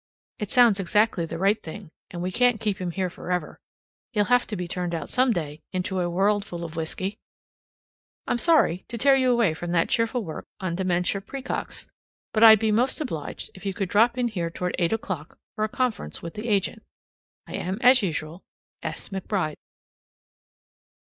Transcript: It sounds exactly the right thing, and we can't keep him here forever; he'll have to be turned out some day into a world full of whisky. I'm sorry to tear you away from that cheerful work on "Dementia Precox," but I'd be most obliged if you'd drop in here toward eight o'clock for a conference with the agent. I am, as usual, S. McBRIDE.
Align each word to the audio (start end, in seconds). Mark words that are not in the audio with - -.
It 0.39 0.49
sounds 0.49 0.79
exactly 0.79 1.27
the 1.27 1.37
right 1.37 1.61
thing, 1.61 1.91
and 2.09 2.23
we 2.23 2.31
can't 2.31 2.59
keep 2.59 2.81
him 2.81 2.89
here 2.89 3.11
forever; 3.11 3.59
he'll 4.13 4.25
have 4.33 4.47
to 4.47 4.55
be 4.55 4.67
turned 4.67 4.95
out 4.95 5.11
some 5.11 5.31
day 5.31 5.61
into 5.73 5.99
a 5.99 6.09
world 6.09 6.43
full 6.43 6.63
of 6.63 6.75
whisky. 6.75 7.19
I'm 8.25 8.39
sorry 8.39 8.83
to 8.87 8.97
tear 8.97 9.15
you 9.15 9.31
away 9.31 9.53
from 9.53 9.73
that 9.73 9.89
cheerful 9.89 10.23
work 10.23 10.47
on 10.59 10.73
"Dementia 10.73 11.21
Precox," 11.21 11.85
but 12.33 12.43
I'd 12.43 12.57
be 12.57 12.71
most 12.71 12.99
obliged 12.99 13.51
if 13.53 13.63
you'd 13.63 13.75
drop 13.89 14.17
in 14.17 14.29
here 14.29 14.49
toward 14.49 14.75
eight 14.79 14.91
o'clock 14.91 15.37
for 15.55 15.63
a 15.63 15.69
conference 15.69 16.19
with 16.19 16.33
the 16.33 16.47
agent. 16.47 16.81
I 17.45 17.53
am, 17.53 17.77
as 17.81 18.01
usual, 18.01 18.41
S. 18.81 19.09
McBRIDE. 19.09 19.53